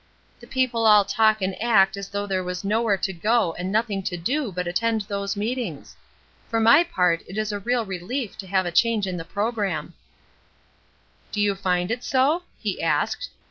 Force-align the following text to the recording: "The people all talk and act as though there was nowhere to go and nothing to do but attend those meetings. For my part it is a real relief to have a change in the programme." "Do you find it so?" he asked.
"The 0.39 0.47
people 0.47 0.87
all 0.87 1.05
talk 1.05 1.43
and 1.43 1.55
act 1.61 1.95
as 1.95 2.09
though 2.09 2.25
there 2.25 2.43
was 2.43 2.63
nowhere 2.63 2.97
to 2.97 3.13
go 3.13 3.53
and 3.59 3.71
nothing 3.71 4.01
to 4.01 4.17
do 4.17 4.51
but 4.51 4.65
attend 4.65 5.01
those 5.01 5.37
meetings. 5.37 5.95
For 6.49 6.59
my 6.59 6.83
part 6.83 7.21
it 7.27 7.37
is 7.37 7.51
a 7.51 7.59
real 7.59 7.85
relief 7.85 8.35
to 8.39 8.47
have 8.47 8.65
a 8.65 8.71
change 8.71 9.05
in 9.05 9.17
the 9.17 9.23
programme." 9.25 9.93
"Do 11.31 11.39
you 11.39 11.53
find 11.53 11.91
it 11.91 12.03
so?" 12.03 12.41
he 12.57 12.81
asked. 12.81 13.29